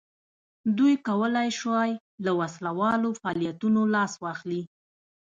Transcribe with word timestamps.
دوی 0.77 0.93
کولای 1.07 1.49
شوای 1.59 1.91
له 2.25 2.31
وسله 2.39 2.71
والو 2.79 3.09
فعالیتونو 3.21 3.81
لاس 3.93 4.13
واخلي. 4.23 4.61